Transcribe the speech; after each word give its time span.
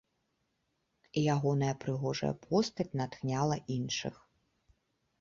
І 1.19 1.23
ягоная 1.35 1.69
прыгожая 1.85 2.33
постаць 2.49 2.89
натхняла 3.03 3.63
іншых. 3.79 4.15